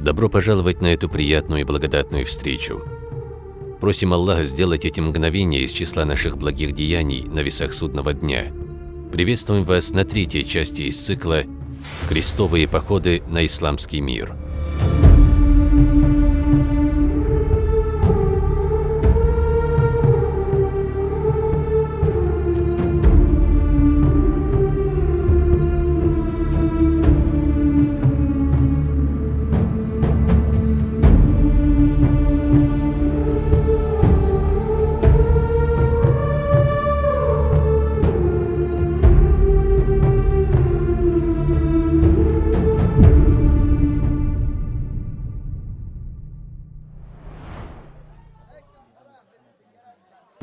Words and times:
Добро 0.00 0.28
пожаловать 0.28 0.80
на 0.80 0.86
эту 0.86 1.08
приятную 1.08 1.62
и 1.62 1.64
благодатную 1.64 2.24
встречу. 2.24 2.82
Просим 3.80 4.12
Аллаха 4.12 4.44
сделать 4.44 4.84
эти 4.84 5.00
мгновения 5.00 5.62
из 5.62 5.72
числа 5.72 6.04
наших 6.04 6.38
благих 6.38 6.72
деяний 6.72 7.24
на 7.24 7.40
весах 7.40 7.72
судного 7.72 8.12
дня. 8.12 8.52
Приветствуем 9.12 9.64
вас 9.64 9.90
на 9.90 10.04
третьей 10.04 10.46
части 10.46 10.82
из 10.82 11.00
цикла 11.00 11.42
«Крестовые 12.08 12.68
походы 12.68 13.22
на 13.28 13.44
исламский 13.44 14.00
мир». 14.00 14.36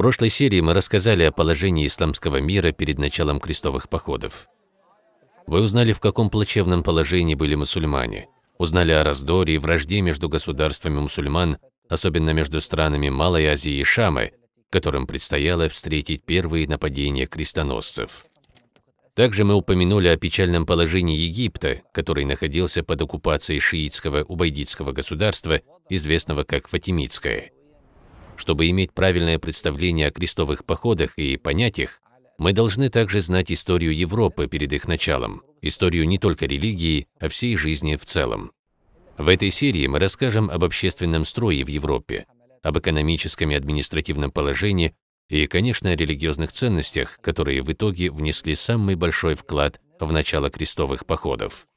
Прошлой 0.06 0.30
серии 0.30 0.62
мы 0.62 0.76
рассказали 0.76 1.24
о 1.24 1.32
положении 1.32 1.88
исламского 1.88 2.40
мира 2.40 2.72
перед 2.72 3.00
началом 3.00 3.40
крестовых 3.40 3.90
походов. 3.90 4.48
Вы 5.48 5.62
узнали, 5.62 5.94
в 5.94 6.00
каком 6.00 6.30
плачевном 6.30 6.84
положении 6.84 7.34
были 7.34 7.56
мусульмане, 7.56 8.28
узнали 8.60 8.92
о 8.92 9.04
раздоре 9.04 9.56
и 9.56 9.58
вражде 9.58 10.02
между 10.02 10.30
государствами 10.30 11.00
мусульман, 11.00 11.58
особенно 11.90 12.34
между 12.34 12.62
странами 12.62 13.10
Малой 13.10 13.48
Азии 13.48 13.72
и 13.72 13.84
Шамы, 13.84 14.34
которым 14.70 15.08
предстояло 15.08 15.70
встретить 15.70 16.24
первые 16.24 16.68
нападения 16.68 17.26
крестоносцев. 17.26 18.28
Также 19.16 19.44
мы 19.44 19.56
упомянули 19.56 20.10
о 20.10 20.18
печальном 20.18 20.68
положении 20.68 21.18
Египта, 21.18 21.82
который 21.92 22.26
находился 22.26 22.84
под 22.84 23.02
оккупацией 23.02 23.60
шиитского 23.60 24.24
убайдитского 24.24 24.92
государства, 24.92 25.62
известного 25.90 26.44
как 26.44 26.68
Фатимидское. 26.68 27.55
Чтобы 28.38 28.70
иметь 28.70 28.94
правильное 28.94 29.40
представление 29.40 30.08
о 30.08 30.12
крестовых 30.12 30.66
походах 30.66 31.18
и 31.18 31.38
понять 31.38 31.80
их, 31.80 32.02
мы 32.38 32.52
должны 32.52 32.90
также 32.90 33.22
знать 33.22 33.52
историю 33.52 33.96
Европы 33.96 34.48
перед 34.48 34.74
их 34.74 34.88
началом, 34.88 35.42
историю 35.62 36.08
не 36.08 36.18
только 36.18 36.46
религии, 36.46 37.08
а 37.20 37.30
всей 37.30 37.56
жизни 37.56 37.96
в 37.96 38.04
целом. 38.04 38.52
В 39.18 39.30
этой 39.30 39.50
серии 39.52 39.88
мы 39.88 40.00
расскажем 40.00 40.50
об 40.50 40.66
общественном 40.66 41.24
строе 41.24 41.64
в 41.64 41.70
Европе, 41.70 42.26
об 42.62 42.78
экономическом 42.78 43.52
и 43.52 43.56
административном 43.56 44.32
положении 44.32 44.94
и, 45.30 45.48
конечно, 45.48 45.90
о 45.90 45.96
религиозных 45.96 46.52
ценностях, 46.52 47.20
которые 47.22 47.62
в 47.62 47.72
итоге 47.72 48.12
внесли 48.12 48.54
самый 48.56 48.96
большой 48.96 49.36
вклад 49.36 49.80
в 50.00 50.12
начало 50.12 50.50
крестовых 50.50 51.06
походов. 51.06 51.68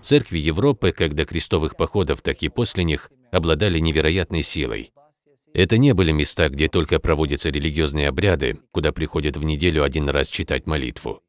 Церкви 0.00 0.38
Европы, 0.38 0.92
как 0.92 1.14
до 1.14 1.24
крестовых 1.24 1.76
походов, 1.76 2.22
так 2.22 2.42
и 2.42 2.48
после 2.48 2.84
них, 2.84 3.10
обладали 3.32 3.78
невероятной 3.78 4.42
силой. 4.42 4.91
Это 5.54 5.76
не 5.76 5.92
были 5.92 6.12
места, 6.12 6.48
где 6.48 6.68
только 6.68 6.98
проводятся 6.98 7.50
религиозные 7.50 8.08
обряды, 8.08 8.58
куда 8.70 8.92
приходят 8.92 9.36
в 9.36 9.44
неделю 9.44 9.84
один 9.84 10.08
раз 10.08 10.28
читать 10.28 10.66
молитву. 10.66 11.22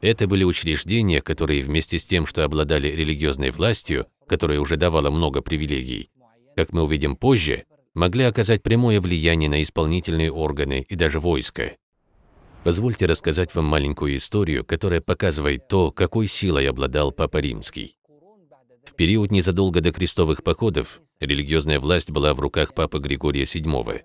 Это 0.00 0.26
были 0.28 0.44
учреждения, 0.44 1.20
которые 1.20 1.62
вместе 1.62 1.98
с 1.98 2.04
тем, 2.04 2.26
что 2.26 2.44
обладали 2.44 2.88
религиозной 2.88 3.50
властью, 3.50 4.06
которая 4.28 4.60
уже 4.60 4.76
давала 4.76 5.10
много 5.10 5.40
привилегий, 5.40 6.10
как 6.56 6.72
мы 6.72 6.82
увидим 6.84 7.16
позже, 7.16 7.64
могли 7.94 8.24
оказать 8.24 8.62
прямое 8.62 9.00
влияние 9.00 9.48
на 9.48 9.62
исполнительные 9.62 10.30
органы 10.30 10.84
и 10.88 10.94
даже 10.94 11.20
войско. 11.20 11.76
Позвольте 12.64 13.06
рассказать 13.06 13.54
вам 13.54 13.66
маленькую 13.66 14.16
историю, 14.16 14.64
которая 14.64 15.00
показывает 15.00 15.68
то, 15.68 15.90
какой 15.90 16.26
силой 16.28 16.68
обладал 16.68 17.12
Папа 17.12 17.38
Римский. 17.38 17.96
В 18.86 18.94
период 18.94 19.32
незадолго 19.32 19.80
до 19.80 19.92
крестовых 19.92 20.42
походов 20.42 21.00
религиозная 21.20 21.80
власть 21.80 22.10
была 22.10 22.34
в 22.34 22.40
руках 22.40 22.74
папы 22.74 22.98
Григория 22.98 23.42
VII. 23.42 24.02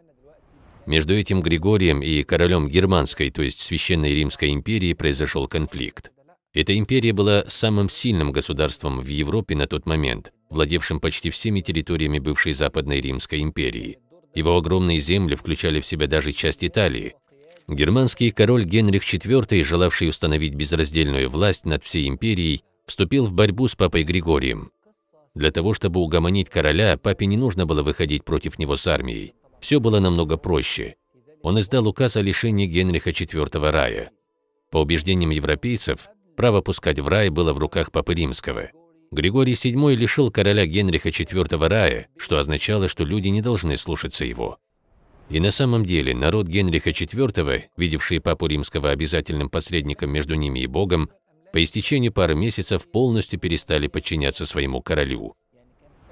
Между 0.86 1.14
этим 1.14 1.42
Григорием 1.42 2.02
и 2.02 2.24
королем 2.24 2.68
Германской, 2.68 3.30
то 3.30 3.42
есть 3.44 3.60
Священной 3.60 4.16
Римской 4.16 4.52
империи, 4.52 4.94
произошел 4.94 5.48
конфликт. 5.48 6.12
Эта 6.54 6.76
империя 6.76 7.14
была 7.14 7.44
самым 7.48 7.90
сильным 7.90 8.32
государством 8.32 9.00
в 9.00 9.08
Европе 9.08 9.56
на 9.56 9.68
тот 9.68 9.86
момент, 9.86 10.32
владевшим 10.50 11.00
почти 11.00 11.30
всеми 11.30 11.62
территориями 11.62 12.18
бывшей 12.18 12.54
Западной 12.54 13.02
Римской 13.02 13.42
империи. 13.42 14.00
Его 14.34 14.58
огромные 14.58 15.00
земли 15.00 15.36
включали 15.36 15.80
в 15.80 15.86
себя 15.86 16.08
даже 16.08 16.32
часть 16.32 16.64
Италии. 16.64 17.16
Германский 17.68 18.32
король 18.32 18.64
Генрих 18.66 19.04
IV, 19.04 19.64
желавший 19.64 20.10
установить 20.10 20.56
безраздельную 20.56 21.30
власть 21.30 21.66
над 21.66 21.84
всей 21.84 22.08
империей, 22.08 22.64
вступил 22.90 23.26
в 23.26 23.34
борьбу 23.34 23.68
с 23.68 23.76
папой 23.76 24.04
Григорием. 24.04 24.72
Для 25.36 25.52
того, 25.52 25.74
чтобы 25.74 26.00
угомонить 26.00 26.50
короля, 26.50 26.98
папе 26.98 27.28
не 27.28 27.38
нужно 27.38 27.66
было 27.68 27.84
выходить 27.84 28.26
против 28.26 28.58
него 28.58 28.76
с 28.76 28.88
армией. 28.88 29.36
Все 29.62 29.80
было 29.80 30.00
намного 30.00 30.38
проще. 30.38 30.96
Он 31.44 31.60
издал 31.60 31.88
указ 31.88 32.18
о 32.18 32.22
лишении 32.22 32.66
Генриха 32.66 33.12
IV 33.12 33.70
рая. 33.70 34.12
По 34.72 34.80
убеждениям 34.80 35.30
европейцев, 35.30 36.08
право 36.36 36.62
пускать 36.62 37.00
в 37.00 37.08
рай 37.08 37.30
было 37.30 37.54
в 37.54 37.60
руках 37.60 37.92
папы 37.92 38.16
римского. 38.16 38.72
Григорий 39.12 39.54
VII 39.54 39.96
лишил 39.96 40.32
короля 40.32 40.66
Генриха 40.66 41.10
IV 41.10 41.68
рая, 41.68 42.08
что 42.18 42.40
означало, 42.40 42.88
что 42.88 43.04
люди 43.04 43.28
не 43.28 43.42
должны 43.42 43.78
слушаться 43.78 44.26
его. 44.26 44.58
И 45.30 45.40
на 45.40 45.52
самом 45.52 45.86
деле 45.86 46.16
народ 46.16 46.48
Генриха 46.48 46.90
IV, 46.90 47.64
видевший 47.78 48.20
папу 48.20 48.48
римского 48.48 48.90
обязательным 48.90 49.50
посредником 49.50 50.10
между 50.10 50.34
ними 50.34 50.60
и 50.60 50.68
Богом, 50.68 51.12
по 51.52 51.64
истечении 51.64 52.10
пары 52.10 52.36
месяцев 52.36 52.90
полностью 52.90 53.40
перестали 53.40 53.88
подчиняться 53.88 54.46
своему 54.46 54.82
королю. 54.82 55.36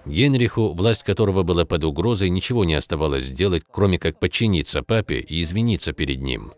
Генриху, 0.05 0.73
власть 0.73 1.03
которого 1.03 1.43
была 1.43 1.65
под 1.65 1.83
угрозой, 1.83 2.29
ничего 2.29 2.63
не 2.63 2.75
оставалось 2.75 3.25
сделать, 3.25 3.63
кроме 3.69 3.99
как 3.99 4.19
подчиниться 4.19 4.81
папе 4.81 5.19
и 5.19 5.41
извиниться 5.41 5.91
перед 5.91 6.21
ним. 6.21 6.51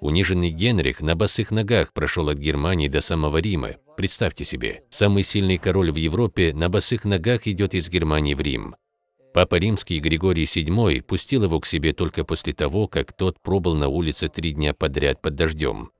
Униженный 0.00 0.50
Генрих 0.50 1.00
на 1.02 1.14
босых 1.14 1.50
ногах 1.50 1.92
прошел 1.92 2.30
от 2.30 2.38
Германии 2.38 2.88
до 2.88 3.00
самого 3.00 3.36
Рима. 3.38 3.76
Представьте 3.96 4.44
себе, 4.44 4.82
самый 4.88 5.22
сильный 5.22 5.58
король 5.58 5.92
в 5.92 5.96
Европе 5.96 6.52
на 6.54 6.68
босых 6.70 7.04
ногах 7.04 7.46
идет 7.46 7.74
из 7.74 7.88
Германии 7.88 8.34
в 8.34 8.40
Рим. 8.40 8.74
Папа 9.34 9.56
Римский 9.56 10.00
Григорий 10.00 10.44
VII 10.44 11.02
пустил 11.02 11.44
его 11.44 11.60
к 11.60 11.66
себе 11.66 11.92
только 11.92 12.24
после 12.24 12.52
того, 12.52 12.88
как 12.88 13.12
тот 13.12 13.40
пробыл 13.40 13.76
на 13.76 13.88
улице 13.88 14.28
три 14.28 14.52
дня 14.52 14.74
подряд 14.74 15.20
под 15.20 15.36
дождем. 15.36 15.90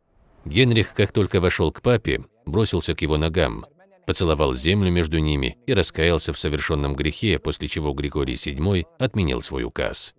Генрих, 0.45 0.95
как 0.95 1.13
только 1.13 1.41
вошел 1.41 1.71
к 1.71 1.83
папе, 1.83 2.25
бросился 2.47 2.95
к 2.95 3.03
его 3.03 3.17
ногам, 3.17 3.67
поцеловал 4.07 4.55
землю 4.55 4.91
между 4.91 5.19
ними 5.19 5.57
и 5.67 5.75
раскаялся 5.75 6.33
в 6.33 6.39
совершенном 6.39 6.95
грехе, 6.95 7.39
после 7.39 7.69
чего 7.69 7.93
Григорий 7.93 8.35
VII 8.35 8.85
отменил 8.99 9.43
свой 9.43 9.65
указ. 9.65 10.15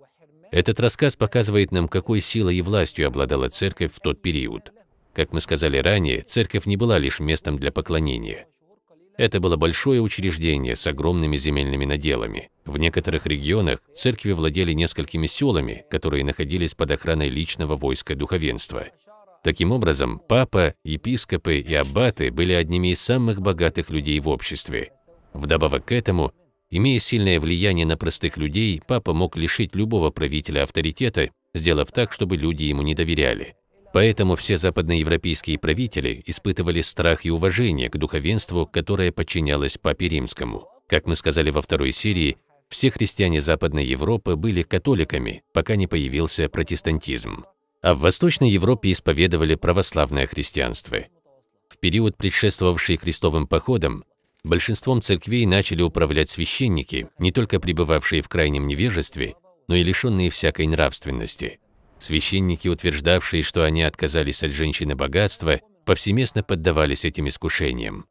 Этот 0.52 0.80
рассказ 0.80 1.16
показывает 1.16 1.72
нам, 1.72 1.88
какой 1.88 2.20
силой 2.20 2.58
и 2.58 2.62
властью 2.62 3.08
обладала 3.08 3.50
церковь 3.50 3.94
в 3.94 4.00
тот 4.00 4.22
период. 4.22 4.72
Как 5.14 5.32
мы 5.34 5.42
сказали 5.42 5.78
ранее, 5.78 6.22
церковь 6.22 6.66
не 6.66 6.78
была 6.78 7.00
лишь 7.00 7.20
местом 7.20 7.56
для 7.58 7.72
поклонения. 7.72 8.48
Это 9.18 9.40
было 9.40 9.56
большое 9.56 10.02
учреждение 10.02 10.76
с 10.76 10.88
огромными 10.88 11.36
земельными 11.36 11.86
наделами. 11.86 12.50
В 12.66 12.78
некоторых 12.78 13.26
регионах 13.28 13.80
церкви 13.94 14.32
владели 14.32 14.74
несколькими 14.74 15.28
селами, 15.28 15.86
которые 15.90 16.24
находились 16.24 16.74
под 16.74 16.92
охраной 16.92 17.30
личного 17.30 17.76
войска 17.76 18.16
духовенства. 18.16 18.88
Таким 19.44 19.72
образом, 19.72 20.22
папа, 20.28 20.76
епископы 20.84 21.58
и 21.58 21.74
аббаты 21.74 22.32
были 22.32 22.54
одними 22.54 22.90
из 22.90 23.02
самых 23.02 23.42
богатых 23.42 23.90
людей 23.90 24.20
в 24.20 24.30
обществе. 24.30 24.92
Вдобавок 25.34 25.86
к 25.86 25.92
этому, 25.92 26.32
имея 26.70 27.00
сильное 27.00 27.40
влияние 27.40 27.88
на 27.88 27.98
простых 27.98 28.38
людей, 28.38 28.82
папа 28.86 29.14
мог 29.14 29.36
лишить 29.36 29.76
любого 29.76 30.12
правителя 30.12 30.64
авторитета, 30.64 31.32
сделав 31.56 31.92
так, 31.92 32.12
чтобы 32.12 32.38
люди 32.38 32.66
ему 32.66 32.84
не 32.84 32.94
доверяли. 32.94 33.56
Поэтому 33.94 34.36
все 34.36 34.58
западноевропейские 34.58 35.58
правители 35.58 36.24
испытывали 36.28 36.82
страх 36.82 37.26
и 37.26 37.32
уважение 37.32 37.90
к 37.90 37.98
духовенству, 37.98 38.68
которое 38.68 39.12
подчинялось 39.12 39.78
папе 39.78 40.08
римскому. 40.08 40.68
Как 40.88 41.08
мы 41.08 41.16
сказали 41.16 41.50
во 41.50 41.62
второй 41.62 41.92
серии, 41.92 42.38
все 42.70 42.92
христиане 42.92 43.42
Западной 43.42 43.86
Европы 43.86 44.36
были 44.36 44.62
католиками, 44.62 45.44
пока 45.54 45.76
не 45.76 45.88
появился 45.88 46.48
протестантизм 46.48 47.44
а 47.82 47.96
в 47.96 48.00
Восточной 48.00 48.50
Европе 48.50 48.92
исповедовали 48.92 49.56
православное 49.56 50.28
христианство. 50.28 51.00
В 51.68 51.78
период, 51.80 52.18
предшествовавший 52.18 52.98
крестовым 52.98 53.48
походам, 53.48 54.04
большинством 54.44 55.02
церквей 55.02 55.46
начали 55.46 55.82
управлять 55.82 56.30
священники, 56.30 57.10
не 57.18 57.32
только 57.32 57.60
пребывавшие 57.60 58.22
в 58.22 58.30
крайнем 58.30 58.68
невежестве, 58.68 59.36
но 59.68 59.76
и 59.76 59.84
лишенные 59.84 60.30
всякой 60.30 60.68
нравственности. 60.68 61.60
Священники, 62.00 62.68
утверждавшие, 62.68 63.44
что 63.44 63.64
они 63.64 63.84
отказались 63.84 64.44
от 64.44 64.52
женщины 64.52 64.96
богатства, 64.96 65.62
повсеместно 65.86 66.44
поддавались 66.44 67.06
этим 67.06 67.28
искушениям. 67.28 68.06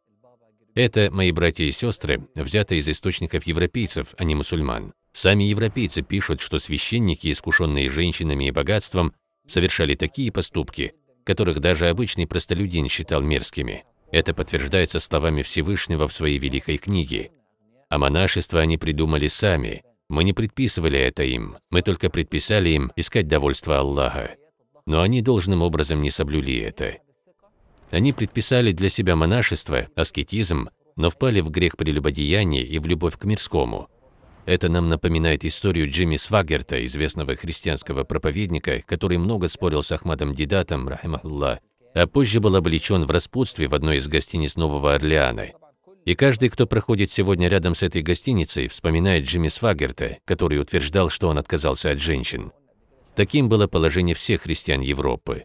Это, 0.74 1.10
мои 1.10 1.32
братья 1.32 1.64
и 1.64 1.72
сестры, 1.72 2.26
взято 2.36 2.76
из 2.76 2.88
источников 2.88 3.44
европейцев, 3.44 4.14
а 4.16 4.24
не 4.24 4.36
мусульман. 4.36 4.92
Сами 5.12 5.44
европейцы 5.44 6.02
пишут, 6.02 6.40
что 6.40 6.60
священники, 6.60 7.30
искушенные 7.32 7.88
женщинами 7.90 8.44
и 8.44 8.50
богатством, 8.52 9.12
совершали 9.50 9.94
такие 9.94 10.32
поступки, 10.32 10.94
которых 11.24 11.60
даже 11.60 11.88
обычный 11.88 12.26
простолюдин 12.26 12.88
считал 12.88 13.20
мерзкими. 13.20 13.84
Это 14.12 14.34
подтверждается 14.34 14.98
словами 14.98 15.42
Всевышнего 15.42 16.08
в 16.08 16.12
своей 16.12 16.38
великой 16.38 16.78
книге. 16.78 17.30
А 17.88 17.98
монашество 17.98 18.60
они 18.60 18.78
придумали 18.78 19.26
сами. 19.26 19.82
Мы 20.08 20.24
не 20.24 20.32
предписывали 20.32 20.98
это 20.98 21.22
им, 21.22 21.56
мы 21.70 21.82
только 21.82 22.10
предписали 22.10 22.70
им 22.70 22.90
искать 22.96 23.28
довольство 23.28 23.78
Аллаха. 23.78 24.36
Но 24.86 25.02
они 25.02 25.22
должным 25.22 25.62
образом 25.62 26.00
не 26.00 26.10
соблюли 26.10 26.58
это. 26.58 26.96
Они 27.90 28.12
предписали 28.12 28.72
для 28.72 28.88
себя 28.88 29.14
монашество, 29.14 29.86
аскетизм, 29.94 30.70
но 30.96 31.10
впали 31.10 31.40
в 31.40 31.50
грех 31.50 31.76
прелюбодеяния 31.76 32.62
и 32.62 32.78
в 32.78 32.86
любовь 32.86 33.16
к 33.16 33.24
мирскому. 33.24 33.88
Это 34.46 34.68
нам 34.68 34.88
напоминает 34.88 35.44
историю 35.44 35.90
Джимми 35.90 36.16
Свагерта, 36.16 36.84
известного 36.86 37.36
христианского 37.36 38.04
проповедника, 38.04 38.82
который 38.86 39.18
много 39.18 39.48
спорил 39.48 39.82
с 39.82 39.92
Ахмадом 39.92 40.34
Дидатом, 40.34 40.88
рахимахуллах, 40.88 41.58
а 41.94 42.06
позже 42.06 42.40
был 42.40 42.56
облечен 42.56 43.04
в 43.04 43.10
распутстве 43.10 43.68
в 43.68 43.74
одной 43.74 43.98
из 43.98 44.08
гостиниц 44.08 44.56
Нового 44.56 44.94
Орлеана. 44.94 45.48
И 46.06 46.14
каждый, 46.14 46.48
кто 46.48 46.66
проходит 46.66 47.10
сегодня 47.10 47.48
рядом 47.48 47.74
с 47.74 47.82
этой 47.82 48.02
гостиницей, 48.02 48.68
вспоминает 48.68 49.26
Джимми 49.26 49.48
Свагерта, 49.48 50.18
который 50.24 50.60
утверждал, 50.60 51.10
что 51.10 51.28
он 51.28 51.38
отказался 51.38 51.90
от 51.90 52.00
женщин. 52.00 52.52
Таким 53.14 53.48
было 53.48 53.66
положение 53.66 54.14
всех 54.14 54.42
христиан 54.42 54.80
Европы. 54.80 55.44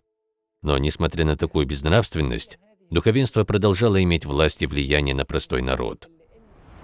Но, 0.62 0.78
несмотря 0.78 1.26
на 1.26 1.36
такую 1.36 1.66
безнравственность, 1.66 2.58
духовенство 2.90 3.44
продолжало 3.44 4.02
иметь 4.02 4.26
власть 4.26 4.62
и 4.62 4.68
влияние 4.68 5.14
на 5.14 5.26
простой 5.26 5.62
народ. 5.62 6.08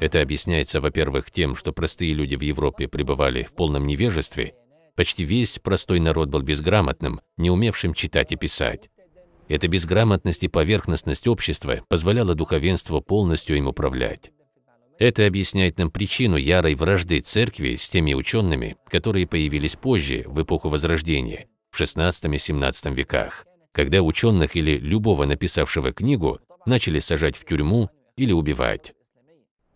Это 0.01 0.19
объясняется, 0.19 0.81
во-первых, 0.81 1.29
тем, 1.29 1.55
что 1.55 1.71
простые 1.71 2.13
люди 2.13 2.35
в 2.35 2.41
Европе 2.41 2.87
пребывали 2.87 3.43
в 3.43 3.53
полном 3.53 3.85
невежестве, 3.85 4.55
почти 4.95 5.23
весь 5.23 5.59
простой 5.59 5.99
народ 5.99 6.29
был 6.29 6.41
безграмотным, 6.41 7.21
не 7.37 7.51
умевшим 7.51 7.93
читать 7.93 8.31
и 8.31 8.35
писать. 8.35 8.89
Эта 9.47 9.67
безграмотность 9.67 10.41
и 10.41 10.47
поверхностность 10.47 11.27
общества 11.27 11.85
позволяла 11.87 12.33
духовенству 12.33 12.99
полностью 12.99 13.57
им 13.57 13.67
управлять. 13.67 14.31
Это 14.97 15.27
объясняет 15.27 15.77
нам 15.77 15.91
причину 15.91 16.35
ярой 16.35 16.73
вражды 16.73 17.19
церкви 17.19 17.75
с 17.75 17.87
теми 17.87 18.15
учеными, 18.15 18.77
которые 18.89 19.27
появились 19.27 19.75
позже, 19.75 20.23
в 20.25 20.41
эпоху 20.41 20.69
Возрождения, 20.69 21.45
в 21.69 21.79
XVI 21.79 22.09
и 22.09 22.37
XVII 22.37 22.95
веках, 22.95 23.45
когда 23.71 24.01
ученых 24.01 24.55
или 24.55 24.79
любого 24.79 25.25
написавшего 25.25 25.93
книгу 25.93 26.39
начали 26.65 26.97
сажать 26.97 27.35
в 27.37 27.45
тюрьму 27.45 27.91
или 28.17 28.31
убивать. 28.31 28.93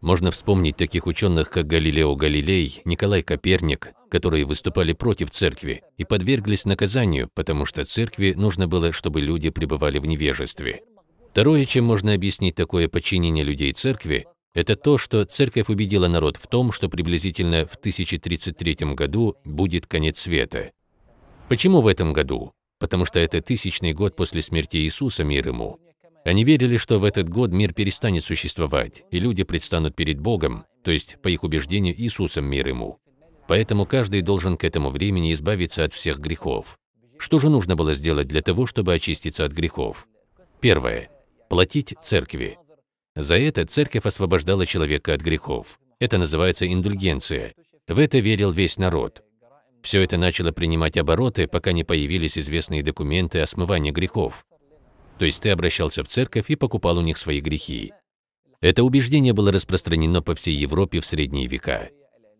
Можно 0.05 0.29
вспомнить 0.29 0.77
таких 0.77 1.07
ученых, 1.07 1.49
как 1.49 1.65
Галилео 1.65 2.15
Галилей, 2.15 2.79
Николай 2.85 3.23
Коперник, 3.23 3.93
которые 4.11 4.45
выступали 4.45 4.93
против 4.93 5.31
церкви 5.31 5.81
и 5.97 6.05
подверглись 6.05 6.65
наказанию, 6.65 7.27
потому 7.33 7.65
что 7.65 7.83
церкви 7.83 8.33
нужно 8.37 8.67
было, 8.67 8.91
чтобы 8.91 9.19
люди 9.19 9.49
пребывали 9.49 9.97
в 9.97 10.05
невежестве. 10.05 10.83
Второе, 11.31 11.65
чем 11.65 11.85
можно 11.85 12.13
объяснить 12.13 12.53
такое 12.53 12.87
подчинение 12.87 13.43
людей 13.43 13.73
церкви, 13.73 14.27
это 14.53 14.75
то, 14.75 14.99
что 14.99 15.25
церковь 15.25 15.69
убедила 15.69 16.07
народ 16.07 16.37
в 16.37 16.45
том, 16.45 16.71
что 16.71 16.87
приблизительно 16.87 17.65
в 17.65 17.73
1033 17.73 18.93
году 18.93 19.37
будет 19.43 19.87
конец 19.87 20.19
света. 20.19 20.71
Почему 21.49 21.81
в 21.81 21.87
этом 21.87 22.13
году? 22.13 22.51
Потому 22.79 23.05
что 23.05 23.19
это 23.19 23.41
тысячный 23.41 23.93
год 23.93 24.15
после 24.15 24.43
смерти 24.43 24.77
Иисуса, 24.77 25.23
мир 25.23 25.47
ему. 25.47 25.79
Они 26.25 26.43
верили, 26.43 26.77
что 26.77 26.99
в 26.99 27.03
этот 27.03 27.29
год 27.29 27.51
мир 27.51 27.71
перестанет 27.71 28.23
существовать, 28.23 29.03
и 29.11 29.19
люди 29.19 29.43
предстанут 29.43 29.95
перед 29.95 30.19
Богом, 30.19 30.65
то 30.83 30.89
есть, 30.89 31.21
по 31.21 31.27
их 31.27 31.43
убеждению, 31.43 31.95
Иисусом 32.01 32.45
мир 32.45 32.67
ему. 32.67 32.97
Поэтому 33.47 33.85
каждый 33.85 34.21
должен 34.21 34.57
к 34.57 34.63
этому 34.63 34.89
времени 34.89 35.31
избавиться 35.33 35.83
от 35.83 35.93
всех 35.93 36.17
грехов. 36.17 36.79
Что 37.19 37.37
же 37.37 37.49
нужно 37.49 37.75
было 37.75 37.93
сделать 37.93 38.27
для 38.27 38.41
того, 38.41 38.65
чтобы 38.65 38.95
очиститься 38.95 39.45
от 39.45 39.51
грехов? 39.51 40.07
Первое. 40.59 41.09
Платить 41.47 41.93
церкви. 42.01 42.57
За 43.15 43.37
это 43.37 43.63
церковь 43.67 44.07
освобождала 44.07 44.65
человека 44.65 45.13
от 45.13 45.21
грехов. 45.21 45.79
Это 45.99 46.17
называется 46.17 46.65
индульгенция. 46.67 47.53
В 47.87 47.99
это 47.99 48.17
верил 48.17 48.51
весь 48.51 48.79
народ. 48.79 49.21
Все 49.83 50.01
это 50.01 50.17
начало 50.17 50.51
принимать 50.51 50.97
обороты, 50.97 51.45
пока 51.45 51.71
не 51.71 51.83
появились 51.83 52.39
известные 52.39 52.81
документы 52.81 53.41
о 53.41 53.45
смывании 53.45 53.91
грехов. 53.91 54.43
То 55.17 55.25
есть 55.25 55.41
ты 55.41 55.49
обращался 55.49 56.03
в 56.03 56.07
церковь 56.07 56.49
и 56.49 56.55
покупал 56.55 56.97
у 56.97 57.01
них 57.01 57.17
свои 57.17 57.39
грехи. 57.39 57.93
Это 58.61 58.83
убеждение 58.83 59.33
было 59.33 59.51
распространено 59.51 60.21
по 60.21 60.35
всей 60.35 60.55
Европе 60.55 60.99
в 60.99 61.05
средние 61.05 61.47
века, 61.47 61.89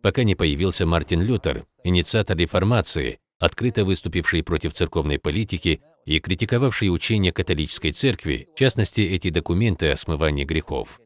пока 0.02 0.24
не 0.24 0.36
появился 0.36 0.86
Мартин 0.86 1.22
Лютер, 1.22 1.66
инициатор 1.84 2.38
реформации, 2.38 3.20
открыто 3.40 3.86
выступивший 3.86 4.44
против 4.44 4.74
церковной 4.74 5.20
политики 5.20 5.82
и 6.06 6.20
критиковавший 6.20 6.94
учение 6.94 7.32
католической 7.32 7.92
церкви, 7.92 8.48
в 8.56 8.60
частности, 8.60 9.02
эти 9.02 9.30
документы 9.30 9.92
о 9.92 9.96
смывании 9.96 10.46
грехов. 10.46 11.00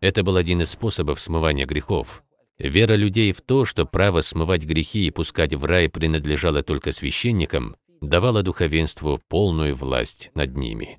Это 0.00 0.22
был 0.22 0.36
один 0.36 0.62
из 0.62 0.70
способов 0.70 1.20
смывания 1.20 1.66
грехов. 1.66 2.22
Вера 2.58 2.94
людей 2.94 3.32
в 3.32 3.40
то, 3.40 3.64
что 3.64 3.84
право 3.84 4.20
смывать 4.20 4.64
грехи 4.64 5.06
и 5.06 5.10
пускать 5.10 5.54
в 5.54 5.64
рай 5.64 5.88
принадлежало 5.88 6.62
только 6.62 6.92
священникам, 6.92 7.76
давала 8.00 8.42
духовенству 8.42 9.20
полную 9.28 9.74
власть 9.74 10.30
над 10.34 10.56
ними. 10.56 10.98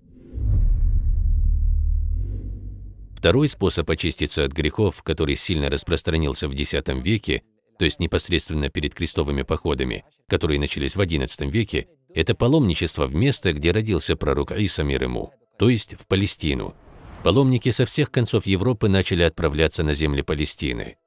Второй 3.25 3.49
способ 3.49 3.89
очиститься 3.89 4.43
от 4.43 4.51
грехов, 4.51 5.01
который 5.01 5.35
сильно 5.35 5.71
распространился 5.71 6.47
в 6.47 6.51
X 6.51 6.75
веке, 7.03 7.41
то 7.79 7.83
есть 7.83 7.99
непосредственно 7.99 8.69
перед 8.69 8.93
крестовыми 8.93 9.41
походами, 9.41 10.05
которые 10.27 10.59
начались 10.59 10.95
в 10.95 11.01
XI 11.01 11.49
веке, 11.49 11.87
это 12.13 12.35
паломничество 12.35 13.07
в 13.07 13.15
место, 13.15 13.53
где 13.53 13.71
родился 13.71 14.15
пророк 14.15 14.51
Иса 14.51 14.83
мир 14.83 15.01
ему, 15.01 15.33
то 15.57 15.69
есть 15.69 15.99
в 15.99 16.05
Палестину. 16.05 16.75
Паломники 17.23 17.71
со 17.71 17.87
всех 17.87 18.11
концов 18.11 18.45
Европы 18.45 18.89
начали 18.89 19.23
отправляться 19.23 19.81
на 19.81 19.95
земли 19.95 20.21
Палестины. 20.21 20.97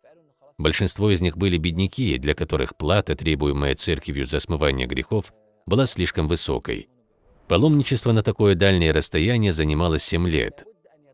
Большинство 0.58 1.12
из 1.12 1.20
них 1.20 1.36
были 1.36 1.56
бедняки, 1.56 2.18
для 2.18 2.34
которых 2.34 2.76
плата, 2.76 3.14
требуемая 3.14 3.76
церковью 3.76 4.26
за 4.26 4.40
смывание 4.40 4.88
грехов, 4.88 5.32
была 5.66 5.86
слишком 5.86 6.26
высокой. 6.26 6.88
Паломничество 7.46 8.10
на 8.10 8.24
такое 8.24 8.56
дальнее 8.56 8.90
расстояние 8.90 9.52
занимало 9.52 10.00
7 10.00 10.28
лет, 10.28 10.64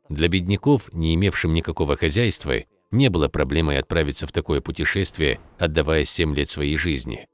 для 0.08 0.28
бедняков, 0.28 0.92
не 0.92 1.14
имевшим 1.14 1.54
никакого 1.54 1.96
хозяйства, 1.96 2.64
не 2.90 3.08
было 3.08 3.28
проблемой 3.28 3.78
отправиться 3.78 4.26
в 4.26 4.32
такое 4.32 4.60
путешествие, 4.60 5.40
отдавая 5.58 6.04
7 6.04 6.34
лет 6.34 6.48
своей 6.48 6.76
жизни. 6.76 7.26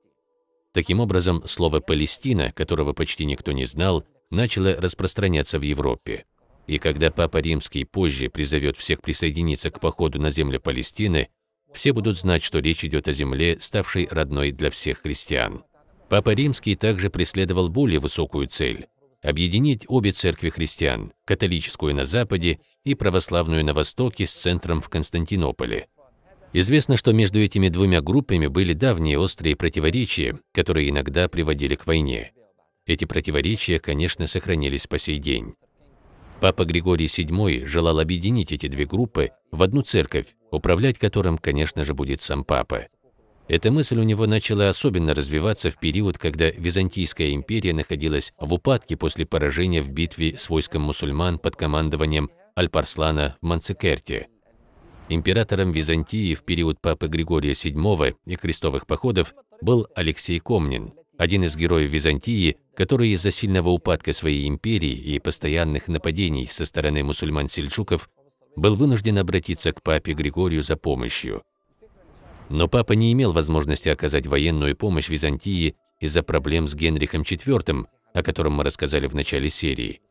Таким 0.73 1.01
образом, 1.01 1.43
слово 1.47 1.81
«Палестина», 1.81 2.53
которого 2.53 2.93
почти 2.93 3.25
никто 3.25 3.53
не 3.53 3.65
знал, 3.65 4.05
начало 4.31 4.77
распространяться 4.77 5.59
в 5.59 5.63
Европе. 5.63 6.25
И 6.67 6.79
когда 6.79 7.11
Папа 7.11 7.39
Римский 7.39 7.85
позже 7.85 8.29
призовет 8.31 8.77
всех 8.77 9.03
присоединиться 9.03 9.71
к 9.71 9.81
походу 9.81 10.21
на 10.21 10.31
землю 10.31 10.61
Палестины, 10.61 11.29
все 11.73 11.93
будут 11.93 12.17
знать, 12.17 12.45
что 12.45 12.61
речь 12.61 12.85
идет 12.85 13.09
о 13.09 13.13
земле, 13.13 13.57
ставшей 13.59 14.07
родной 14.11 14.53
для 14.53 14.71
всех 14.71 15.03
христиан. 15.03 15.65
Папа 16.09 16.31
Римский 16.31 16.77
также 16.77 17.11
преследовал 17.11 17.69
более 17.69 17.99
высокую 17.99 18.47
цель 18.47 18.87
объединить 19.23 19.85
обе 19.89 20.13
церкви 20.13 20.51
христиан, 20.51 21.13
католическую 21.25 21.95
на 21.95 22.05
Западе 22.05 22.61
и 22.85 22.95
православную 22.95 23.65
на 23.65 23.75
Востоке 23.75 24.27
с 24.27 24.33
центром 24.33 24.81
в 24.81 24.89
Константинополе. 24.89 25.89
Известно, 26.53 26.97
что 26.97 27.13
между 27.13 27.39
этими 27.39 27.69
двумя 27.69 28.01
группами 28.01 28.47
были 28.49 28.73
давние 28.73 29.19
острые 29.19 29.55
противоречия, 29.55 30.39
которые 30.53 30.91
иногда 30.91 31.29
приводили 31.29 31.77
к 31.77 31.87
войне. 31.87 32.33
Эти 32.87 33.05
противоречия, 33.05 33.79
конечно, 33.79 34.27
сохранились 34.27 34.87
по 34.89 34.99
сей 34.99 35.19
день. 35.19 35.55
Папа 36.41 36.65
Григорий 36.65 37.07
VII 37.07 37.67
желал 37.67 38.01
объединить 38.01 38.51
эти 38.51 38.67
две 38.67 38.87
группы 38.87 39.31
в 39.53 39.63
одну 39.63 39.83
церковь, 39.83 40.35
управлять 40.51 40.99
которым, 40.99 41.39
конечно 41.39 41.85
же, 41.85 41.95
будет 41.95 42.21
сам 42.21 42.45
папа. 42.45 42.87
Эта 43.51 43.73
мысль 43.73 43.99
у 43.99 44.05
него 44.05 44.29
начала 44.29 44.69
особенно 44.69 45.13
развиваться 45.13 45.71
в 45.71 45.81
период, 45.81 46.19
когда 46.19 46.51
Византийская 46.51 47.33
империя 47.33 47.73
находилась 47.73 48.33
в 48.39 48.55
упадке 48.55 48.97
после 48.97 49.27
поражения 49.27 49.83
в 49.83 49.91
битве 49.91 50.39
с 50.39 50.49
войском 50.49 50.83
мусульман 50.83 51.41
под 51.41 51.57
командованием 51.57 52.31
Альпарслана 52.55 53.39
в 53.41 53.45
Манцикерте. 53.45 54.29
Императором 55.09 55.73
Византии 55.73 56.37
в 56.37 56.45
период 56.45 56.81
папы 56.81 57.09
Григория 57.09 57.51
VII 57.51 58.15
и 58.25 58.37
крестовых 58.37 58.87
походов 58.87 59.35
был 59.61 59.89
Алексей 59.97 60.39
Комнин, 60.39 60.93
один 61.19 61.43
из 61.43 61.57
героев 61.57 61.91
Византии, 61.91 62.57
который 62.77 63.09
из-за 63.09 63.33
сильного 63.33 63.71
упадка 63.71 64.13
своей 64.13 64.47
империи 64.47 64.95
и 64.95 65.19
постоянных 65.19 65.89
нападений 65.89 66.47
со 66.47 66.65
стороны 66.65 67.03
мусульман-сельджуков 67.03 68.11
был 68.55 68.77
вынужден 68.77 69.19
обратиться 69.19 69.73
к 69.73 69.83
папе 69.83 70.13
Григорию 70.13 70.63
за 70.63 70.77
помощью. 70.77 71.43
Но 72.51 72.69
папа 72.69 72.93
не 72.93 73.13
имел 73.13 73.33
возможности 73.33 73.89
оказать 73.89 74.27
военную 74.27 74.77
помощь 74.77 75.09
Византии 75.09 75.77
из-за 76.01 76.23
проблем 76.23 76.67
с 76.67 76.75
Генрихом 76.75 77.23
IV, 77.23 77.87
о 78.13 78.23
котором 78.23 78.55
мы 78.55 78.65
рассказали 78.65 79.07
в 79.07 79.15
начале 79.15 79.49
серии. 79.49 80.03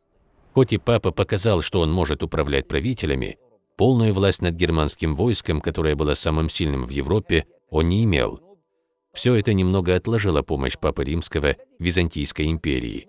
Хоть 0.54 0.74
и 0.74 0.78
папа 0.78 1.12
показал, 1.12 1.62
что 1.62 1.82
он 1.82 1.92
может 1.92 2.24
управлять 2.24 2.68
правителями, 2.68 3.38
Полную 3.80 4.14
власть 4.14 4.42
над 4.42 4.56
германским 4.56 5.16
войском, 5.16 5.62
которое 5.62 5.96
было 5.96 6.14
самым 6.14 6.50
сильным 6.50 6.86
в 6.86 6.90
Европе, 6.90 7.46
он 7.70 7.88
не 7.88 8.04
имел. 8.04 8.42
Все 9.14 9.36
это 9.36 9.54
немного 9.54 9.96
отложило 9.96 10.42
помощь 10.42 10.78
Папы 10.78 11.06
Римского 11.06 11.56
Византийской 11.80 12.48
империи. 12.48 13.08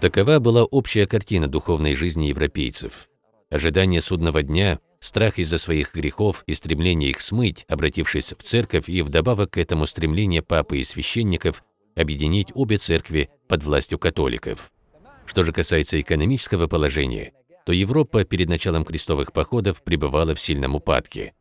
Такова 0.00 0.38
была 0.38 0.62
общая 0.62 1.06
картина 1.06 1.48
духовной 1.48 1.96
жизни 1.96 2.26
европейцев. 2.26 3.08
Ожидание 3.50 4.00
судного 4.00 4.44
дня, 4.44 4.78
страх 5.00 5.38
из-за 5.38 5.58
своих 5.58 5.94
грехов 5.94 6.42
и 6.46 6.54
стремление 6.54 7.10
их 7.10 7.20
смыть, 7.20 7.64
обратившись 7.68 8.32
в 8.32 8.42
церковь 8.42 8.88
и 8.88 9.02
вдобавок 9.02 9.52
к 9.52 9.58
этому 9.58 9.86
стремление 9.86 10.42
папы 10.42 10.78
и 10.78 10.84
священников 10.84 11.62
объединить 11.94 12.48
обе 12.54 12.76
церкви 12.76 13.28
под 13.48 13.64
властью 13.64 13.98
католиков. 13.98 14.72
Что 15.26 15.42
же 15.42 15.52
касается 15.52 16.00
экономического 16.00 16.68
положения, 16.68 17.32
то 17.66 17.72
Европа 17.72 18.24
перед 18.24 18.48
началом 18.48 18.84
крестовых 18.84 19.32
походов 19.32 19.82
пребывала 19.82 20.34
в 20.34 20.40
сильном 20.40 20.74
упадке. 20.74 21.34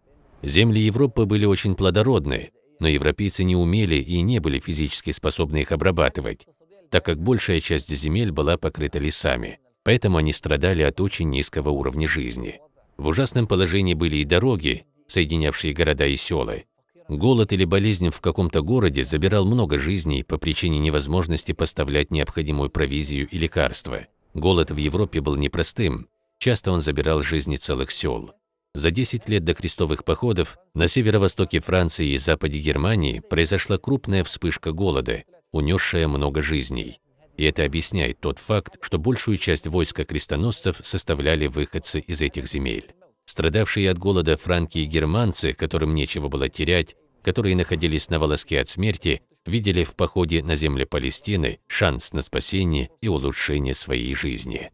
Земли 0.43 0.81
Европы 0.81 1.25
были 1.25 1.45
очень 1.45 1.75
плодородны, 1.75 2.51
но 2.79 2.87
европейцы 2.87 3.43
не 3.43 3.55
умели 3.55 3.95
и 3.95 4.21
не 4.21 4.39
были 4.39 4.59
физически 4.59 5.11
способны 5.11 5.61
их 5.61 5.71
обрабатывать, 5.71 6.45
так 6.91 7.05
как 7.05 7.21
большая 7.21 7.59
часть 7.59 7.89
земель 7.95 8.31
была 8.31 8.57
покрыта 8.57 8.99
лесами, 8.99 9.59
поэтому 9.83 10.17
они 10.17 10.33
страдали 10.33 10.83
от 10.83 10.99
очень 11.01 11.29
низкого 11.29 11.69
уровня 11.69 12.07
жизни. 12.07 12.59
В 12.97 13.07
ужасном 13.07 13.47
положении 13.47 13.93
были 13.93 14.17
и 14.17 14.25
дороги, 14.25 14.85
соединявшие 15.07 15.73
города 15.73 16.05
и 16.05 16.15
села. 16.15 16.63
Голод 17.07 17.53
или 17.53 17.63
болезнь 17.63 18.09
в 18.09 18.19
каком-то 18.19 18.61
городе 18.61 19.03
забирал 19.03 19.45
много 19.45 19.79
жизней 19.79 20.23
по 20.23 20.37
причине 20.37 20.79
невозможности 20.79 21.53
поставлять 21.53 22.11
необходимую 22.11 22.69
провизию 22.69 23.27
и 23.29 23.37
лекарства. 23.37 24.07
Голод 24.33 24.71
в 24.71 24.77
Европе 24.77 25.21
был 25.21 25.35
непростым, 25.37 26.07
часто 26.37 26.71
он 26.71 26.81
забирал 26.81 27.21
жизни 27.21 27.55
целых 27.55 27.91
сел. 27.91 28.31
За 28.73 28.91
10 28.91 29.29
лет 29.29 29.43
до 29.43 29.53
крестовых 29.53 30.03
походов 30.03 30.57
на 30.73 30.87
северо-востоке 30.87 31.61
Франции 31.61 32.09
и 32.09 32.17
западе 32.17 32.59
Германии 32.59 33.21
произошла 33.27 33.77
крупная 33.77 34.23
вспышка 34.23 34.71
голода, 34.71 35.23
унесшая 35.51 36.07
много 36.07 36.41
жизней. 36.41 36.99
И 37.37 37.43
это 37.43 37.63
объясняет 37.63 38.19
тот 38.19 38.39
факт, 38.39 38.77
что 38.81 38.97
большую 38.97 39.37
часть 39.37 39.67
войска 39.67 40.03
крестоносцев 40.03 40.77
составляли 40.83 41.47
выходцы 41.47 41.99
из 41.99 42.21
этих 42.21 42.47
земель. 42.47 42.93
Страдавшие 43.25 43.89
от 43.91 43.97
голода 43.97 44.37
франки 44.37 44.79
и 44.79 44.85
германцы, 44.85 45.53
которым 45.53 45.93
нечего 45.93 46.29
было 46.29 46.49
терять, 46.49 46.95
которые 47.21 47.55
находились 47.55 48.09
на 48.09 48.19
волоске 48.19 48.59
от 48.59 48.69
смерти, 48.69 49.21
видели 49.45 49.83
в 49.83 49.95
походе 49.95 50.43
на 50.43 50.55
земли 50.55 50.85
Палестины 50.85 51.59
шанс 51.67 52.13
на 52.13 52.21
спасение 52.21 52.89
и 53.01 53.07
улучшение 53.07 53.73
своей 53.73 54.15
жизни. 54.15 54.71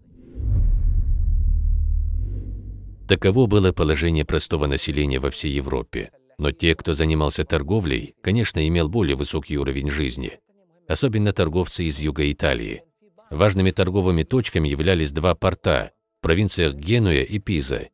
Таково 3.08 3.48
было 3.48 3.74
положение 3.74 4.24
простого 4.24 4.68
населения 4.68 5.20
во 5.20 5.30
всей 5.30 5.52
Европе. 5.52 6.12
Но 6.38 6.52
те, 6.52 6.74
кто 6.74 6.94
занимался 6.94 7.44
торговлей, 7.44 8.16
конечно, 8.22 8.66
имел 8.68 8.90
более 8.90 9.16
высокий 9.16 9.58
уровень 9.58 9.90
жизни. 9.90 10.40
Особенно 10.88 11.34
торговцы 11.34 11.86
из 11.86 12.00
юга 12.00 12.32
Италии. 12.32 12.84
Важными 13.30 13.72
торговыми 13.72 14.24
точками 14.24 14.70
являлись 14.70 15.12
два 15.12 15.36
порта– 15.36 15.92
провинциях 16.22 16.76
Генуя 16.76 17.24
и 17.24 17.40
Пиза. 17.40 17.90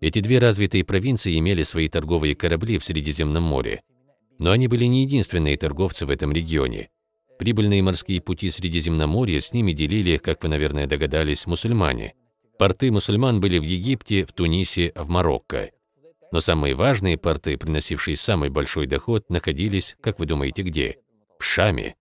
Эти 0.00 0.20
две 0.20 0.38
развитые 0.38 0.84
провинции 0.84 1.38
имели 1.38 1.62
свои 1.62 1.88
торговые 1.88 2.34
корабли 2.34 2.78
в 2.78 2.84
Средиземном 2.84 3.42
море. 3.42 3.82
Но 4.38 4.52
они 4.52 4.68
были 4.68 4.84
не 4.84 5.02
единственные 5.02 5.56
торговцы 5.56 6.06
в 6.06 6.10
этом 6.10 6.32
регионе. 6.32 6.90
Прибыльные 7.38 7.82
морские 7.82 8.20
пути 8.20 8.50
Средиземноморья 8.50 9.40
с 9.40 9.52
ними 9.52 9.72
делили, 9.72 10.16
как 10.16 10.42
вы, 10.42 10.48
наверное, 10.48 10.86
догадались, 10.86 11.46
мусульмане– 11.46 12.14
Порты 12.58 12.90
мусульман 12.90 13.38
были 13.38 13.60
в 13.60 13.62
Египте, 13.62 14.24
в 14.24 14.32
Тунисе, 14.32 14.90
в 14.96 15.08
Марокко. 15.08 15.70
Но 16.32 16.40
самые 16.40 16.74
важные 16.74 17.16
порты, 17.16 17.56
приносившие 17.56 18.16
самый 18.16 18.50
большой 18.50 18.88
доход, 18.88 19.30
находились, 19.30 19.96
как 20.00 20.18
вы 20.18 20.26
думаете, 20.26 20.62
где? 20.62 20.96
В 21.38 21.44
Шаме. 21.44 21.94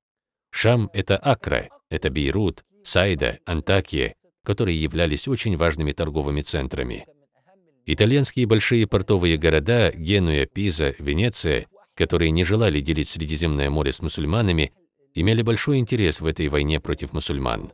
Шам– 0.52 0.90
это 0.94 1.18
Акра, 1.18 1.70
это 1.90 2.10
Бейрут, 2.10 2.64
Сайда, 2.84 3.40
Антакия, 3.46 4.16
которые 4.44 4.82
являлись 4.82 5.28
очень 5.28 5.58
важными 5.58 5.92
торговыми 5.92 6.42
центрами. 6.42 7.06
Итальянские 7.86 8.46
большие 8.46 8.88
портовые 8.88 9.38
города 9.38 9.92
Генуя, 9.94 10.46
Пиза, 10.46 10.96
Венеция, 11.00 11.68
которые 11.96 12.32
не 12.32 12.44
желали 12.44 12.80
делить 12.80 13.10
Средиземное 13.10 13.70
море 13.70 13.92
с 13.92 14.02
мусульманами, 14.02 14.72
имели 15.14 15.42
большой 15.42 15.80
интерес 15.80 16.22
в 16.22 16.26
этой 16.26 16.48
войне 16.48 16.80
против 16.80 17.14
мусульман. 17.14 17.72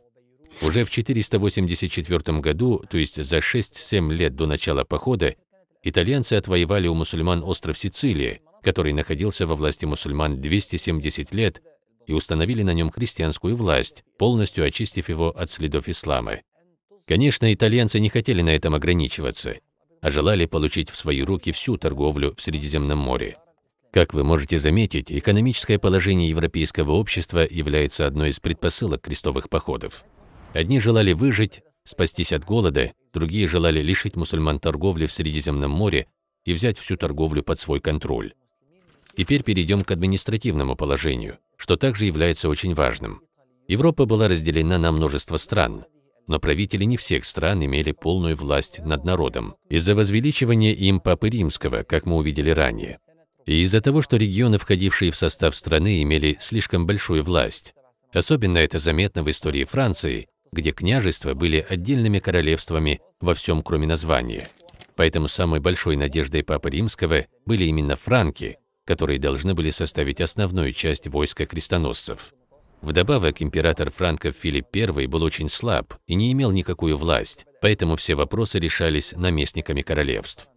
Уже 0.62 0.84
в 0.84 0.90
484 0.90 2.38
году, 2.38 2.82
то 2.88 2.96
есть 2.96 3.22
за 3.22 3.38
6-7 3.38 4.12
лет 4.12 4.34
до 4.34 4.46
начала 4.46 4.84
похода, 4.84 5.34
итальянцы 5.82 6.34
отвоевали 6.34 6.86
у 6.86 6.94
мусульман 6.94 7.42
остров 7.42 7.76
Сицилия, 7.76 8.40
который 8.62 8.92
находился 8.92 9.46
во 9.46 9.56
власти 9.56 9.84
мусульман 9.84 10.40
270 10.40 11.34
лет, 11.34 11.60
и 12.06 12.12
установили 12.12 12.62
на 12.62 12.72
нем 12.72 12.90
христианскую 12.90 13.56
власть, 13.56 14.04
полностью 14.18 14.64
очистив 14.64 15.08
его 15.08 15.30
от 15.30 15.50
следов 15.50 15.88
ислама. 15.88 16.40
Конечно, 17.06 17.52
итальянцы 17.52 18.00
не 18.00 18.08
хотели 18.08 18.40
на 18.42 18.50
этом 18.50 18.74
ограничиваться, 18.74 19.56
а 20.00 20.10
желали 20.10 20.46
получить 20.46 20.90
в 20.90 20.96
свои 20.96 21.22
руки 21.22 21.52
всю 21.52 21.76
торговлю 21.76 22.34
в 22.36 22.42
Средиземном 22.42 22.98
море. 22.98 23.36
Как 23.92 24.12
вы 24.12 24.24
можете 24.24 24.58
заметить, 24.58 25.12
экономическое 25.12 25.78
положение 25.78 26.28
европейского 26.28 26.92
общества 26.92 27.46
является 27.48 28.06
одной 28.06 28.30
из 28.30 28.40
предпосылок 28.40 29.02
крестовых 29.02 29.48
походов. 29.48 30.04
Одни 30.52 30.80
желали 30.80 31.12
выжить, 31.12 31.62
спастись 31.84 32.32
от 32.32 32.44
голода, 32.44 32.92
другие 33.12 33.46
желали 33.46 33.80
лишить 33.80 34.16
мусульман 34.16 34.58
торговли 34.58 35.06
в 35.06 35.12
Средиземном 35.12 35.70
море 35.70 36.06
и 36.44 36.52
взять 36.52 36.78
всю 36.78 36.96
торговлю 36.96 37.42
под 37.42 37.58
свой 37.58 37.80
контроль. 37.80 38.34
Теперь 39.16 39.44
перейдем 39.44 39.82
к 39.82 39.90
административному 39.90 40.74
положению, 40.74 41.38
что 41.56 41.76
также 41.76 42.06
является 42.06 42.48
очень 42.48 42.74
важным. 42.74 43.22
Европа 43.68 44.04
была 44.04 44.28
разделена 44.28 44.78
на 44.78 44.92
множество 44.92 45.36
стран, 45.36 45.84
но 46.26 46.38
правители 46.38 46.84
не 46.84 46.96
всех 46.96 47.24
стран 47.24 47.64
имели 47.64 47.92
полную 47.92 48.36
власть 48.36 48.80
над 48.84 49.04
народом 49.04 49.56
из-за 49.68 49.94
возвеличивания 49.94 50.72
им 50.72 51.00
Папы 51.00 51.28
Римского, 51.28 51.82
как 51.82 52.06
мы 52.06 52.16
увидели 52.16 52.50
ранее, 52.50 52.98
и 53.46 53.62
из-за 53.62 53.80
того, 53.80 54.02
что 54.02 54.16
регионы, 54.16 54.58
входившие 54.58 55.10
в 55.10 55.16
состав 55.16 55.54
страны, 55.54 56.02
имели 56.02 56.36
слишком 56.40 56.86
большую 56.86 57.22
власть. 57.22 57.74
Особенно 58.12 58.58
это 58.58 58.78
заметно 58.78 59.22
в 59.22 59.30
истории 59.30 59.64
Франции, 59.64 60.28
где 60.52 60.72
княжества 60.72 61.34
были 61.34 61.64
отдельными 61.68 62.20
королевствами 62.20 63.00
во 63.20 63.34
всем, 63.34 63.62
кроме 63.62 63.86
названия. 63.86 64.48
Поэтому 64.96 65.28
самой 65.28 65.60
большой 65.60 65.96
надеждой 65.96 66.44
Папы 66.44 66.70
Римского 66.70 67.26
были 67.44 67.64
именно 67.64 67.96
франки, 67.96 68.58
которые 68.84 69.18
должны 69.18 69.54
были 69.54 69.70
составить 69.70 70.20
основную 70.20 70.72
часть 70.72 71.08
войска 71.08 71.46
крестоносцев. 71.46 72.32
Вдобавок, 72.84 73.40
император 73.40 73.90
франков 73.90 74.36
Филипп 74.36 74.66
I 74.74 75.06
был 75.06 75.22
очень 75.22 75.48
слаб 75.48 75.94
и 76.06 76.14
не 76.14 76.32
имел 76.32 76.50
никакую 76.50 76.98
власть, 76.98 77.46
поэтому 77.62 77.96
все 77.96 78.14
вопросы 78.14 78.58
решались 78.58 79.12
наместниками 79.16 79.80
королевств. 79.80 80.48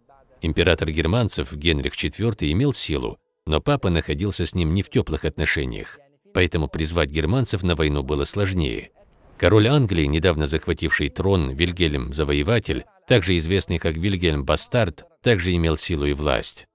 Император 0.42 0.90
германцев 0.90 1.52
Генрих 1.54 1.94
IV 1.94 2.52
имел 2.52 2.72
силу, 2.72 3.18
но 3.46 3.60
папа 3.60 3.88
находился 3.88 4.44
с 4.44 4.54
ним 4.54 4.74
не 4.74 4.82
в 4.82 4.90
теплых 4.90 5.24
отношениях, 5.24 5.98
поэтому 6.34 6.68
призвать 6.68 7.10
германцев 7.10 7.62
на 7.62 7.74
войну 7.74 8.02
было 8.02 8.24
сложнее. 8.24 8.90
Король 9.38 9.68
Англии, 9.68 10.04
недавно 10.04 10.46
захвативший 10.46 11.08
трон 11.08 11.52
Вильгельм 11.52 12.12
Завоеватель, 12.12 12.84
также 13.06 13.36
известный 13.38 13.78
как 13.78 13.96
Вильгельм 13.96 14.44
Бастард, 14.44 15.04
также 15.22 15.54
имел 15.54 15.76
силу 15.76 16.04
и 16.04 16.12
власть. 16.12 16.67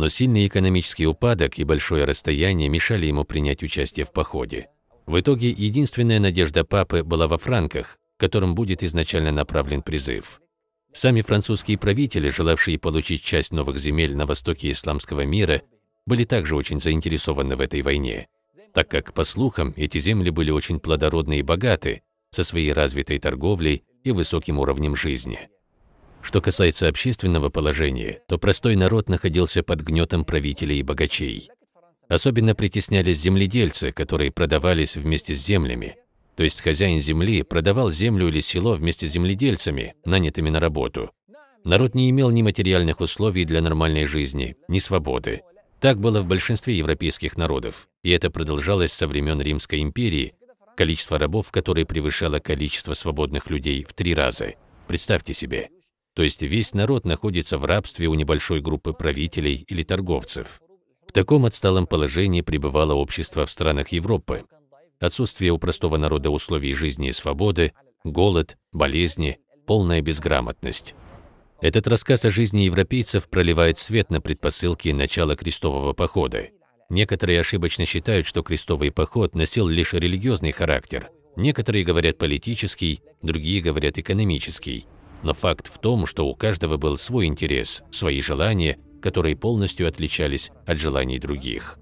Но 0.00 0.08
сильный 0.08 0.46
экономический 0.46 1.06
упадок 1.06 1.58
и 1.58 1.64
большое 1.64 2.06
расстояние 2.06 2.70
мешали 2.70 3.04
ему 3.04 3.24
принять 3.24 3.62
участие 3.62 4.06
в 4.06 4.12
походе. 4.12 4.68
В 5.04 5.20
итоге 5.20 5.50
единственная 5.50 6.18
надежда 6.18 6.64
папы 6.64 7.04
была 7.04 7.28
во 7.28 7.36
франках, 7.36 7.98
которым 8.16 8.54
будет 8.54 8.82
изначально 8.82 9.30
направлен 9.30 9.82
призыв. 9.82 10.40
Сами 10.94 11.20
французские 11.20 11.76
правители, 11.76 12.30
желавшие 12.30 12.78
получить 12.78 13.22
часть 13.22 13.52
новых 13.52 13.78
земель 13.78 14.16
на 14.16 14.24
востоке 14.24 14.72
исламского 14.72 15.26
мира, 15.26 15.60
были 16.06 16.24
также 16.24 16.56
очень 16.56 16.80
заинтересованы 16.80 17.56
в 17.56 17.60
этой 17.60 17.82
войне, 17.82 18.26
так 18.72 18.88
как, 18.88 19.12
по 19.12 19.22
слухам, 19.22 19.74
эти 19.76 19.98
земли 19.98 20.30
были 20.30 20.50
очень 20.50 20.80
плодородны 20.80 21.40
и 21.40 21.42
богаты, 21.42 22.00
со 22.30 22.42
своей 22.42 22.72
развитой 22.72 23.18
торговлей 23.18 23.84
и 24.02 24.12
высоким 24.12 24.60
уровнем 24.60 24.96
жизни. 24.96 25.50
Что 26.22 26.40
касается 26.40 26.88
общественного 26.88 27.48
положения, 27.48 28.20
то 28.28 28.38
простой 28.38 28.76
народ 28.76 29.08
находился 29.08 29.62
под 29.62 29.80
гнетом 29.80 30.24
правителей 30.24 30.80
и 30.80 30.82
богачей. 30.82 31.50
Особенно 32.08 32.54
притеснялись 32.54 33.18
земледельцы, 33.18 33.92
которые 33.92 34.30
продавались 34.30 34.96
вместе 34.96 35.34
с 35.34 35.44
землями. 35.44 35.96
То 36.36 36.42
есть 36.42 36.60
хозяин 36.60 37.00
земли 37.00 37.42
продавал 37.42 37.90
землю 37.90 38.28
или 38.28 38.40
село 38.40 38.74
вместе 38.74 39.08
с 39.08 39.12
земледельцами, 39.12 39.94
нанятыми 40.04 40.50
на 40.50 40.60
работу. 40.60 41.10
Народ 41.64 41.94
не 41.94 42.10
имел 42.10 42.30
ни 42.30 42.42
материальных 42.42 43.00
условий 43.00 43.44
для 43.44 43.60
нормальной 43.60 44.06
жизни, 44.06 44.56
ни 44.68 44.78
свободы. 44.78 45.42
Так 45.78 45.98
было 45.98 46.20
в 46.20 46.26
большинстве 46.26 46.76
европейских 46.76 47.36
народов, 47.36 47.88
и 48.02 48.10
это 48.10 48.30
продолжалось 48.30 48.92
со 48.92 49.06
времен 49.06 49.40
Римской 49.40 49.80
империи, 49.80 50.34
количество 50.76 51.18
рабов, 51.18 51.50
которое 51.50 51.84
превышало 51.84 52.38
количество 52.38 52.94
свободных 52.94 53.50
людей 53.50 53.84
в 53.84 53.92
три 53.92 54.14
раза. 54.14 54.54
Представьте 54.86 55.34
себе. 55.34 55.68
То 56.14 56.22
есть 56.22 56.42
весь 56.42 56.74
народ 56.74 57.04
находится 57.04 57.58
в 57.58 57.64
рабстве 57.64 58.08
у 58.08 58.14
небольшой 58.14 58.60
группы 58.60 58.92
правителей 58.92 59.64
или 59.68 59.82
торговцев. 59.82 60.60
В 61.06 61.12
таком 61.12 61.44
отсталом 61.44 61.86
положении 61.86 62.40
пребывало 62.40 62.94
общество 62.94 63.46
в 63.46 63.50
странах 63.50 63.88
Европы. 63.88 64.44
Отсутствие 65.00 65.50
у 65.50 65.58
простого 65.58 65.96
народа 65.96 66.30
условий 66.30 66.72
жизни 66.72 67.08
и 67.08 67.12
свободы, 67.12 67.72
голод, 68.04 68.56
болезни, 68.72 69.38
полная 69.66 70.02
безграмотность. 70.02 70.94
Этот 71.60 71.86
рассказ 71.86 72.24
о 72.24 72.30
жизни 72.30 72.60
европейцев 72.62 73.28
проливает 73.28 73.76
свет 73.76 74.10
на 74.10 74.20
предпосылки 74.20 74.88
начала 74.90 75.36
крестового 75.36 75.92
похода. 75.92 76.48
Некоторые 76.88 77.40
ошибочно 77.40 77.86
считают, 77.86 78.26
что 78.26 78.42
крестовый 78.42 78.90
поход 78.90 79.34
носил 79.34 79.68
лишь 79.68 79.92
религиозный 79.92 80.52
характер. 80.52 81.10
Некоторые 81.36 81.84
говорят 81.84 82.18
политический, 82.18 83.02
другие 83.22 83.62
говорят 83.62 83.98
экономический. 83.98 84.86
Но 85.22 85.34
факт 85.34 85.72
в 85.72 85.78
том, 85.78 86.06
что 86.06 86.26
у 86.26 86.34
каждого 86.34 86.76
был 86.76 86.96
свой 86.96 87.26
интерес, 87.26 87.82
свои 87.90 88.20
желания, 88.20 88.78
которые 89.00 89.36
полностью 89.36 89.88
отличались 89.88 90.50
от 90.66 90.78
желаний 90.78 91.18
других. 91.18 91.78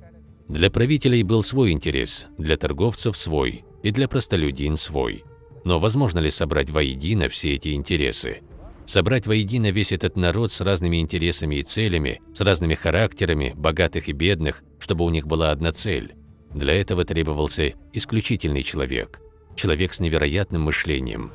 Для 0.49 0.71
правителей 0.71 1.23
был 1.23 1.43
свой 1.43 1.73
интерес, 1.73 2.27
для 2.39 2.57
торговцев 2.57 3.17
свой 3.17 3.65
и 3.83 3.91
для 3.91 4.09
простолюдин 4.09 4.77
свой. 4.77 5.25
Но 5.65 5.79
возможно 5.79 6.21
ли 6.21 6.31
собрать 6.31 6.71
воедино 6.71 7.29
все 7.29 7.55
эти 7.55 7.75
интересы? 7.75 8.41
Собрать 8.87 9.27
воедино 9.27 9.71
весь 9.71 9.93
этот 9.93 10.17
народ 10.17 10.51
с 10.51 10.63
разными 10.63 10.97
интересами 10.97 11.57
и 11.57 11.63
целями, 11.63 12.23
с 12.33 12.41
разными 12.41 12.75
характерами, 12.75 13.53
богатых 13.55 14.09
и 14.09 14.13
бедных, 14.13 14.63
чтобы 14.79 15.05
у 15.05 15.11
них 15.11 15.27
была 15.27 15.51
одна 15.51 15.73
цель. 15.73 16.15
Для 16.55 16.73
этого 16.73 17.05
требовался 17.05 17.75
исключительный 17.93 18.63
человек, 18.63 19.21
человек 19.55 19.93
с 19.93 20.01
невероятным 20.01 20.63
мышлением. 20.63 21.33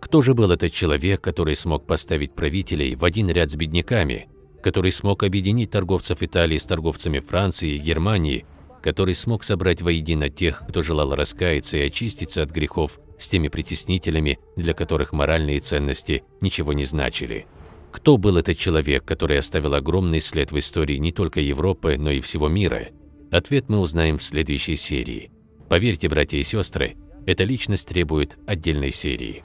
Кто 0.00 0.22
же 0.22 0.34
был 0.34 0.50
этот 0.50 0.72
человек, 0.72 1.20
который 1.20 1.56
смог 1.56 1.86
поставить 1.86 2.34
правителей 2.34 2.94
в 2.94 3.04
один 3.04 3.28
ряд 3.30 3.50
с 3.50 3.56
бедняками, 3.56 4.28
который 4.62 4.92
смог 4.92 5.22
объединить 5.22 5.70
торговцев 5.70 6.22
Италии 6.22 6.58
с 6.58 6.64
торговцами 6.64 7.18
Франции 7.18 7.70
и 7.70 7.78
Германии, 7.78 8.44
который 8.82 9.14
смог 9.14 9.44
собрать 9.44 9.82
воедино 9.82 10.28
тех, 10.28 10.62
кто 10.68 10.82
желал 10.82 11.14
раскаяться 11.14 11.76
и 11.76 11.86
очиститься 11.86 12.42
от 12.42 12.50
грехов 12.50 13.00
с 13.18 13.28
теми 13.28 13.48
притеснителями, 13.48 14.38
для 14.56 14.74
которых 14.74 15.12
моральные 15.12 15.60
ценности 15.60 16.22
ничего 16.40 16.72
не 16.72 16.84
значили. 16.84 17.46
Кто 17.90 18.16
был 18.16 18.36
этот 18.36 18.56
человек, 18.56 19.04
который 19.04 19.38
оставил 19.38 19.74
огромный 19.74 20.20
след 20.20 20.52
в 20.52 20.58
истории 20.58 20.96
не 20.96 21.10
только 21.10 21.40
Европы, 21.40 21.96
но 21.98 22.10
и 22.10 22.20
всего 22.20 22.48
мира? 22.48 22.88
Ответ 23.30 23.68
мы 23.68 23.80
узнаем 23.80 24.18
в 24.18 24.22
следующей 24.22 24.76
серии. 24.76 25.30
Поверьте, 25.68 26.08
братья 26.08 26.38
и 26.38 26.42
сестры, 26.42 26.96
эта 27.26 27.44
личность 27.44 27.88
требует 27.88 28.38
отдельной 28.46 28.92
серии. 28.92 29.42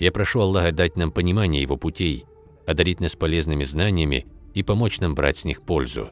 Я 0.00 0.10
прошу 0.12 0.40
Аллаха 0.40 0.72
дать 0.72 0.96
нам 0.96 1.12
понимание 1.12 1.60
Его 1.60 1.76
путей, 1.76 2.24
одарить 2.66 3.00
нас 3.00 3.16
полезными 3.16 3.64
знаниями 3.64 4.26
и 4.54 4.62
помочь 4.62 4.98
нам 4.98 5.14
брать 5.14 5.36
с 5.36 5.44
них 5.44 5.62
пользу. 5.62 6.10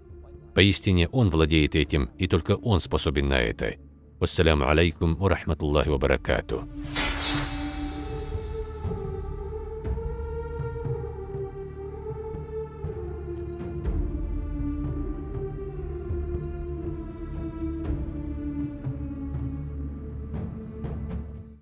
Поистине 0.55 1.09
Он 1.09 1.31
владеет 1.31 1.75
этим, 1.75 2.11
и 2.19 2.27
только 2.27 2.57
Он 2.57 2.81
способен 2.81 3.29
на 3.29 3.41
это. 3.41 3.77
Вассаляму 4.21 4.69
алейкум 4.69 5.15
ва 5.17 5.31
рахматуллахи 5.31 5.89
ва 5.89 5.97
баракатуh. 5.97 6.69